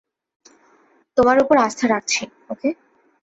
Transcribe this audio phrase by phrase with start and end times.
[1.17, 2.21] তোমার ওপর আস্থা রাখছি,
[2.49, 2.69] ওকে?